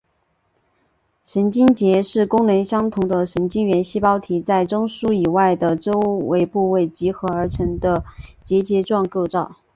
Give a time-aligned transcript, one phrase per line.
[1.23, 8.03] 神经节是功能相同的神经元细胞体在中枢以外的周围部位集合而成的
[8.43, 9.57] 结节状构造。